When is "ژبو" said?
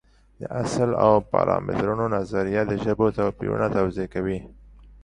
2.83-3.05